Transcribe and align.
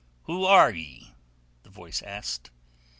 "Who 0.23 0.45
are 0.45 0.71
ye?" 0.71 1.13
the 1.61 1.69
voice 1.69 2.01
asked. 2.01 2.49